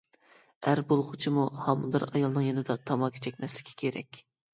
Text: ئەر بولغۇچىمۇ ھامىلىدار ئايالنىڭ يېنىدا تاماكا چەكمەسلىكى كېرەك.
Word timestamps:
ئەر 0.69 0.79
بولغۇچىمۇ 0.93 1.43
ھامىلىدار 1.65 2.05
ئايالنىڭ 2.07 2.47
يېنىدا 2.47 2.77
تاماكا 2.91 3.23
چەكمەسلىكى 3.27 3.77
كېرەك. 3.83 4.23